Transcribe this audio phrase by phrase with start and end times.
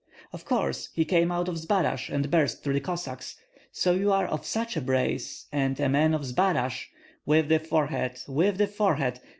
[0.33, 0.89] "Of course!
[0.95, 3.35] He came out of Zbaraj, and burst through the Cossacks.
[3.71, 6.87] So you are of such a brace, and a man of Zbaraj!
[7.23, 8.19] With the forehead!
[8.27, 9.19] with the forehead!